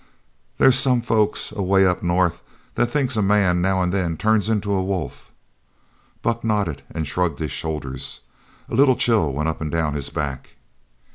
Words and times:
"They's 0.57 0.73
some 0.79 1.01
folks 1.01 1.51
away 1.51 1.85
up 1.85 2.01
north 2.01 2.41
that 2.73 2.87
thinks 2.87 3.17
a 3.17 3.21
man 3.21 3.61
now 3.61 3.83
an' 3.83 3.91
then 3.91 4.17
turns 4.17 4.49
into 4.49 4.73
a 4.73 4.83
wolf." 4.83 5.31
Buck 6.23 6.43
nodded 6.43 6.81
and 6.89 7.07
shrugged 7.07 7.37
his 7.37 7.51
shoulders. 7.51 8.21
A 8.67 8.73
little 8.73 8.95
chill 8.95 9.31
went 9.31 9.47
up 9.49 9.61
and 9.61 9.69
down 9.71 9.93
his 9.93 10.09
back. 10.09 10.55